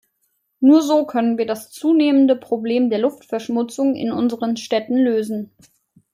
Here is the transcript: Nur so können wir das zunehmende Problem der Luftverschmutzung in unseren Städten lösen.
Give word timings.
Nur 0.61 0.81
so 0.81 1.05
können 1.05 1.37
wir 1.37 1.45
das 1.45 1.69
zunehmende 1.69 2.35
Problem 2.35 2.89
der 2.89 2.97
Luftverschmutzung 2.97 3.93
in 3.95 4.11
unseren 4.11 4.57
Städten 4.57 4.97
lösen. 4.97 5.51